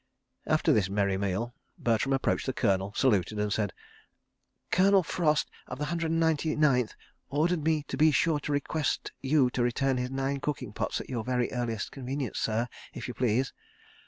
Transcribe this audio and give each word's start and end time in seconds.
After 0.47 0.73
this 0.73 0.89
merry 0.89 1.15
meal, 1.15 1.53
Bertram 1.77 2.11
approached 2.11 2.47
the 2.47 2.53
Colonel, 2.53 2.91
saluted, 2.95 3.37
and 3.37 3.53
said: 3.53 3.71
"Colonel 4.71 5.03
Frost, 5.03 5.51
of 5.67 5.77
the 5.77 5.85
Hundred 5.93 6.09
and 6.09 6.19
Ninety 6.19 6.55
Ninth, 6.55 6.95
ordered 7.29 7.63
me 7.63 7.83
to 7.87 7.97
be 7.97 8.09
sure 8.09 8.39
to 8.39 8.51
request 8.51 9.11
you 9.21 9.51
to 9.51 9.61
return 9.61 9.97
his 9.97 10.09
nine 10.09 10.39
cooking 10.39 10.73
pots 10.73 10.99
at 11.01 11.09
your 11.11 11.23
very 11.23 11.51
earliest 11.51 11.91
convenience, 11.91 12.39
sir, 12.39 12.67
if 12.95 13.07
you 13.07 13.13
please." 13.13 13.53